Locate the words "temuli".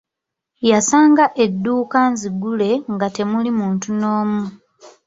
3.15-3.49